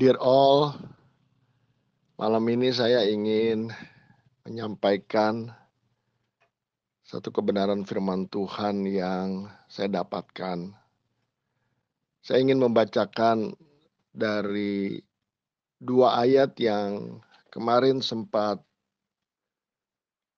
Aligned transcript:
Dear 0.00 0.16
all, 0.16 0.80
malam 2.16 2.40
ini 2.48 2.72
saya 2.72 3.04
ingin 3.04 3.68
menyampaikan 4.48 5.52
satu 7.04 7.28
kebenaran 7.28 7.84
firman 7.84 8.24
Tuhan 8.24 8.88
yang 8.88 9.52
saya 9.68 10.00
dapatkan. 10.00 10.72
Saya 12.24 12.40
ingin 12.40 12.64
membacakan 12.64 13.52
dari 14.08 15.04
dua 15.76 16.24
ayat 16.24 16.56
yang 16.56 17.20
kemarin 17.52 18.00
sempat 18.00 18.56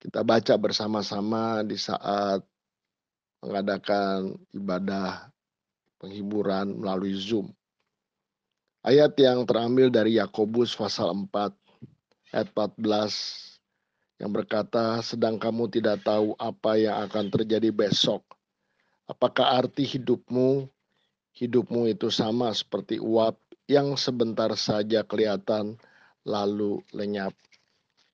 kita 0.03 0.27
baca 0.27 0.59
bersama-sama 0.59 1.63
di 1.63 1.79
saat 1.79 2.43
mengadakan 3.39 4.43
ibadah 4.51 5.31
penghiburan 6.03 6.83
melalui 6.83 7.15
Zoom. 7.15 7.55
Ayat 8.83 9.15
yang 9.15 9.47
terambil 9.47 9.95
dari 9.95 10.19
Yakobus 10.19 10.75
pasal 10.75 11.15
4 11.15 11.55
ayat 12.35 12.51
14 12.51 13.63
yang 14.19 14.35
berkata, 14.35 14.99
"Sedang 15.07 15.39
kamu 15.39 15.71
tidak 15.71 16.03
tahu 16.03 16.35
apa 16.35 16.75
yang 16.75 16.99
akan 17.07 17.31
terjadi 17.31 17.71
besok. 17.71 18.27
Apakah 19.07 19.63
arti 19.63 19.87
hidupmu? 19.87 20.67
Hidupmu 21.31 21.95
itu 21.95 22.11
sama 22.11 22.51
seperti 22.51 22.99
uap 22.99 23.39
yang 23.71 23.95
sebentar 23.95 24.51
saja 24.59 25.07
kelihatan 25.07 25.79
lalu 26.27 26.83
lenyap." 26.91 27.39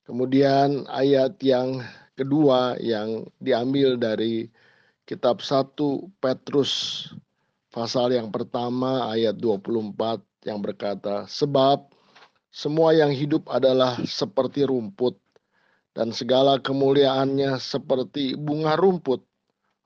Kemudian 0.04 0.84
ayat 0.92 1.40
yang 1.40 1.80
kedua 2.12 2.76
yang 2.76 3.24
diambil 3.40 3.96
dari 3.96 4.52
kitab 5.08 5.40
1 5.40 6.12
Petrus 6.20 7.08
pasal 7.72 8.12
yang 8.12 8.28
pertama 8.28 9.08
ayat 9.08 9.32
24 9.40 10.27
yang 10.46 10.62
berkata, 10.62 11.26
"Sebab 11.26 11.90
semua 12.52 12.94
yang 12.94 13.10
hidup 13.10 13.46
adalah 13.50 13.98
seperti 14.06 14.66
rumput, 14.66 15.18
dan 15.96 16.14
segala 16.14 16.62
kemuliaannya 16.62 17.58
seperti 17.58 18.38
bunga 18.38 18.78
rumput. 18.78 19.24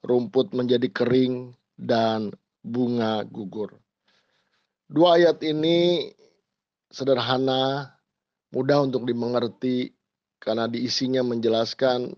Rumput 0.02 0.52
menjadi 0.52 0.88
kering, 0.90 1.54
dan 1.78 2.34
bunga 2.60 3.24
gugur." 3.24 3.78
Dua 4.92 5.16
ayat 5.16 5.40
ini 5.40 6.10
sederhana, 6.92 7.96
mudah 8.52 8.84
untuk 8.84 9.08
dimengerti, 9.08 9.88
karena 10.36 10.68
diisinya 10.68 11.24
menjelaskan 11.24 12.12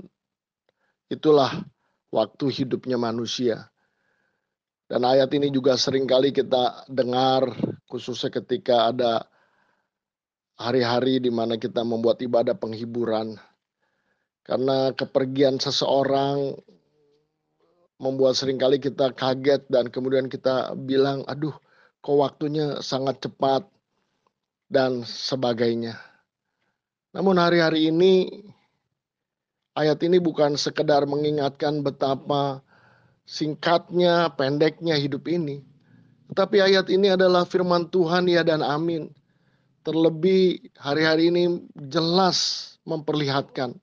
itulah 1.06 1.62
waktu 2.10 2.50
hidupnya 2.50 2.98
manusia. 2.98 3.70
Dan 4.90 5.06
ayat 5.06 5.30
ini 5.32 5.48
juga 5.54 5.78
sering 5.78 6.04
kali 6.04 6.34
kita 6.34 6.88
dengar 6.90 7.46
khususnya 7.94 8.34
ketika 8.34 8.90
ada 8.90 9.30
hari-hari 10.58 11.22
di 11.22 11.30
mana 11.30 11.54
kita 11.54 11.86
membuat 11.86 12.18
ibadah 12.26 12.58
penghiburan. 12.58 13.38
Karena 14.42 14.90
kepergian 14.90 15.62
seseorang 15.62 16.58
membuat 18.02 18.34
sering 18.34 18.58
kali 18.58 18.82
kita 18.82 19.14
kaget 19.14 19.62
dan 19.70 19.94
kemudian 19.94 20.26
kita 20.26 20.74
bilang, 20.74 21.22
aduh 21.30 21.54
kok 22.02 22.18
waktunya 22.18 22.82
sangat 22.82 23.22
cepat 23.22 23.62
dan 24.66 25.06
sebagainya. 25.06 25.94
Namun 27.14 27.38
hari-hari 27.38 27.94
ini 27.94 28.42
ayat 29.78 30.02
ini 30.02 30.18
bukan 30.18 30.58
sekedar 30.58 31.06
mengingatkan 31.06 31.80
betapa 31.86 32.58
singkatnya, 33.24 34.28
pendeknya 34.36 34.98
hidup 35.00 35.24
ini, 35.30 35.64
tetapi 36.34 36.58
ayat 36.58 36.90
ini 36.90 37.14
adalah 37.14 37.46
firman 37.46 37.86
Tuhan 37.94 38.26
ya 38.26 38.42
dan 38.42 38.58
amin. 38.58 39.06
Terlebih 39.86 40.66
hari-hari 40.74 41.30
ini 41.30 41.62
jelas 41.78 42.74
memperlihatkan 42.82 43.78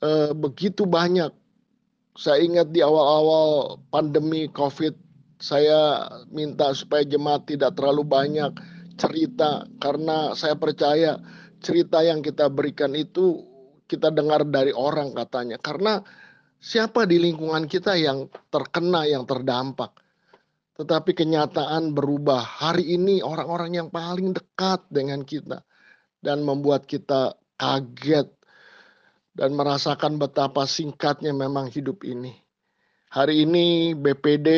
e, 0.00 0.32
begitu 0.32 0.88
banyak. 0.88 1.36
Saya 2.16 2.40
ingat 2.40 2.72
di 2.72 2.80
awal-awal 2.80 3.76
pandemi 3.92 4.48
COVID, 4.48 4.96
saya 5.36 6.08
minta 6.32 6.72
supaya 6.72 7.04
jemaat 7.04 7.44
tidak 7.44 7.76
terlalu 7.76 8.00
banyak 8.00 8.48
cerita 8.96 9.68
karena 9.84 10.32
saya 10.32 10.56
percaya 10.56 11.20
cerita 11.60 12.00
yang 12.00 12.24
kita 12.24 12.48
berikan 12.48 12.96
itu 12.96 13.44
kita 13.84 14.08
dengar 14.08 14.48
dari 14.48 14.72
orang 14.72 15.12
katanya. 15.12 15.60
Karena 15.60 16.00
siapa 16.56 17.04
di 17.04 17.20
lingkungan 17.20 17.68
kita 17.68 18.00
yang 18.00 18.32
terkena, 18.48 19.04
yang 19.04 19.28
terdampak 19.28 20.08
tetapi 20.80 21.12
kenyataan 21.12 21.92
berubah. 21.92 22.40
Hari 22.40 22.96
ini 22.96 23.20
orang-orang 23.20 23.76
yang 23.76 23.88
paling 23.92 24.32
dekat 24.32 24.80
dengan 24.88 25.20
kita 25.28 25.60
dan 26.24 26.40
membuat 26.40 26.88
kita 26.88 27.36
kaget 27.60 28.32
dan 29.36 29.52
merasakan 29.52 30.16
betapa 30.16 30.64
singkatnya 30.64 31.36
memang 31.36 31.68
hidup 31.68 32.00
ini. 32.08 32.32
Hari 33.12 33.44
ini 33.44 33.92
BPD 33.92 34.48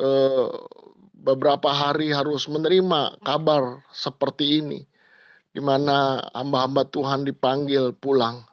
eh, 0.00 0.48
beberapa 1.12 1.68
hari 1.68 2.08
harus 2.08 2.48
menerima 2.48 3.20
kabar 3.20 3.84
seperti 3.92 4.64
ini, 4.64 4.80
di 5.52 5.60
mana 5.60 6.24
hamba-hamba 6.32 6.88
Tuhan 6.88 7.28
dipanggil 7.28 7.92
pulang. 8.00 8.48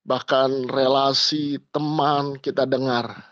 Bahkan 0.00 0.72
relasi 0.72 1.60
teman 1.68 2.40
kita 2.40 2.64
dengar 2.64 3.29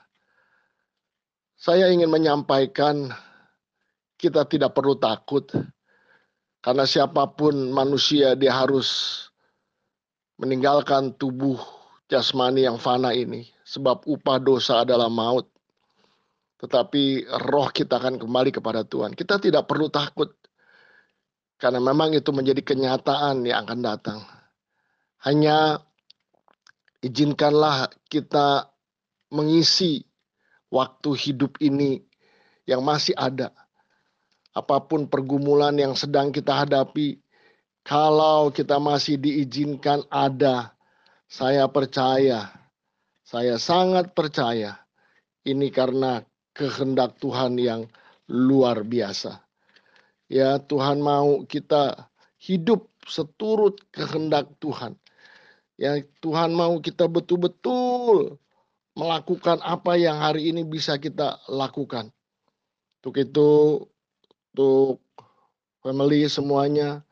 saya 1.68 1.92
ingin 1.92 2.08
menyampaikan 2.08 3.12
kita 4.16 4.48
tidak 4.48 4.72
perlu 4.72 4.96
takut 4.96 5.44
karena 6.64 6.88
siapa 6.88 7.28
pun 7.36 7.68
manusia 7.68 8.32
dia 8.32 8.56
harus 8.56 9.20
meninggalkan 10.40 11.12
tubuh 11.20 11.60
jasmani 12.08 12.64
yang 12.64 12.80
fana 12.80 13.12
ini 13.12 13.52
sebab 13.68 14.00
upah 14.08 14.40
dosa 14.40 14.80
adalah 14.80 15.12
maut. 15.12 15.44
Tetapi 16.56 17.28
roh 17.52 17.68
kita 17.68 18.00
akan 18.00 18.16
kembali 18.16 18.48
kepada 18.48 18.88
Tuhan. 18.88 19.12
Kita 19.12 19.36
tidak 19.36 19.68
perlu 19.68 19.92
takut 19.92 20.32
karena 21.60 21.84
memang 21.84 22.16
itu 22.16 22.32
menjadi 22.32 22.64
kenyataan 22.64 23.44
yang 23.44 23.68
akan 23.68 23.80
datang. 23.84 24.24
Hanya 25.20 25.84
izinkanlah 27.04 27.92
kita 28.08 28.72
mengisi 29.36 30.07
waktu 30.68 31.10
hidup 31.16 31.56
ini 31.60 32.04
yang 32.68 32.84
masih 32.84 33.16
ada. 33.16 33.52
Apa 34.52 34.84
pun 34.84 35.08
pergumulan 35.08 35.76
yang 35.76 35.94
sedang 35.96 36.32
kita 36.34 36.64
hadapi, 36.64 37.20
kalau 37.84 38.52
kita 38.52 38.76
masih 38.76 39.16
diizinkan 39.16 40.04
ada, 40.12 40.76
saya 41.28 41.64
percaya, 41.68 42.52
saya 43.24 43.56
sangat 43.60 44.12
percaya 44.12 44.76
ini 45.44 45.72
karena 45.72 46.24
kehendak 46.52 47.16
Tuhan 47.20 47.56
yang 47.56 47.88
luar 48.28 48.84
biasa. 48.84 49.40
Ya, 50.28 50.60
Tuhan 50.60 51.00
mau 51.00 51.48
kita 51.48 52.12
hidup 52.36 52.92
seturut 53.08 53.80
kehendak 53.88 54.52
Tuhan. 54.60 55.00
Ya, 55.80 55.96
Tuhan 56.20 56.52
mau 56.52 56.76
kita 56.84 57.08
betul-betul 57.08 58.36
melakukan 58.98 59.62
apa 59.62 59.94
yang 59.94 60.18
hari 60.18 60.50
ini 60.50 60.66
bisa 60.66 60.98
kita 60.98 61.38
lakukan. 61.46 62.10
Untuk 62.98 63.14
itu, 63.22 63.50
untuk 64.50 64.98
family 65.86 66.26
semuanya, 66.26 67.06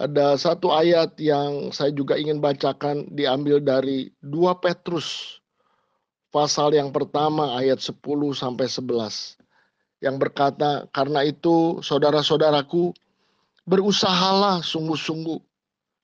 ada 0.00 0.40
satu 0.40 0.72
ayat 0.72 1.20
yang 1.20 1.68
saya 1.76 1.92
juga 1.92 2.16
ingin 2.16 2.40
bacakan 2.40 3.12
diambil 3.12 3.60
dari 3.60 4.08
2 4.24 4.56
Petrus 4.56 5.36
pasal 6.32 6.72
yang 6.72 6.88
pertama 6.88 7.60
ayat 7.60 7.84
10 7.84 8.00
sampai 8.32 8.64
11 8.64 9.36
yang 10.00 10.16
berkata, 10.16 10.88
"Karena 10.96 11.28
itu 11.28 11.84
saudara-saudaraku, 11.84 12.96
berusahalah 13.68 14.64
sungguh-sungguh 14.64 15.36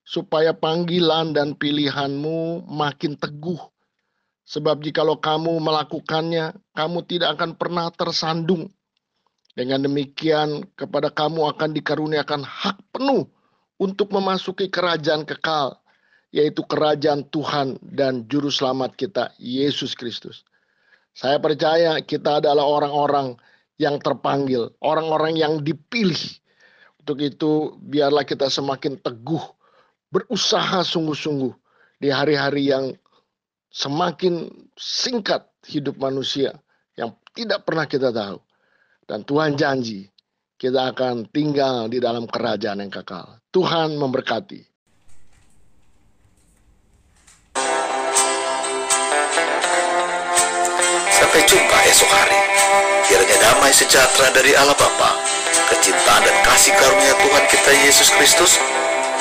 supaya 0.05 0.53
panggilan 0.53 1.33
dan 1.33 1.57
pilihanmu 1.57 2.69
makin 2.69 3.17
teguh 3.17 3.59
Sebab 4.47 4.79
jikalau 4.79 5.19
kamu 5.19 5.59
melakukannya, 5.59 6.55
kamu 6.71 6.99
tidak 7.11 7.35
akan 7.35 7.59
pernah 7.59 7.91
tersandung. 7.91 8.71
Dengan 9.59 9.83
demikian, 9.83 10.71
kepada 10.79 11.11
kamu 11.11 11.51
akan 11.51 11.75
dikaruniakan 11.75 12.47
hak 12.47 12.79
penuh 12.95 13.27
untuk 13.83 14.15
memasuki 14.15 14.71
kerajaan 14.71 15.27
kekal, 15.27 15.75
yaitu 16.31 16.63
kerajaan 16.63 17.27
Tuhan 17.27 17.81
dan 17.83 18.29
Juru 18.31 18.53
Selamat 18.53 18.95
kita, 18.95 19.35
Yesus 19.41 19.99
Kristus. 19.99 20.47
Saya 21.17 21.41
percaya 21.41 21.99
kita 22.05 22.45
adalah 22.45 22.69
orang-orang 22.69 23.35
yang 23.81 23.99
terpanggil, 23.99 24.71
orang-orang 24.85 25.35
yang 25.35 25.65
dipilih. 25.65 26.21
Untuk 27.01 27.19
itu, 27.25 27.81
biarlah 27.83 28.23
kita 28.23 28.47
semakin 28.53 29.01
teguh, 29.01 29.43
berusaha 30.13 30.85
sungguh-sungguh 30.85 31.55
di 31.99 32.13
hari-hari 32.13 32.71
yang 32.71 32.93
semakin 33.77 34.49
singkat 34.73 35.45
hidup 35.69 36.01
manusia 36.01 36.57
yang 36.97 37.13
tidak 37.37 37.69
pernah 37.69 37.85
kita 37.85 38.09
tahu. 38.09 38.41
Dan 39.05 39.21
Tuhan 39.29 39.53
janji, 39.61 40.09
kita 40.57 40.97
akan 40.97 41.29
tinggal 41.29 41.93
di 41.93 42.01
dalam 42.01 42.25
kerajaan 42.25 42.81
yang 42.81 42.89
kekal. 42.89 43.37
Tuhan 43.53 44.01
memberkati. 44.01 44.65
Sampai 51.13 51.41
jumpa 51.45 51.79
esok 51.93 52.11
hari. 52.11 52.41
Kiranya 53.07 53.37
damai 53.39 53.71
sejahtera 53.71 54.35
dari 54.35 54.57
Allah 54.59 54.75
Bapa, 54.75 55.15
kecintaan 55.71 56.27
dan 56.27 56.37
kasih 56.43 56.75
karunia 56.75 57.15
Tuhan 57.23 57.45
kita 57.47 57.71
Yesus 57.87 58.11
Kristus, 58.19 58.59